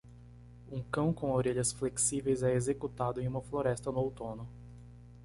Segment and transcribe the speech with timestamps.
[0.67, 4.49] Um cão com orelhas flexíveis é executado em uma floresta no outono.